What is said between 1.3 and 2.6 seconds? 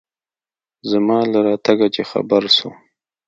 له راتگه چې خبر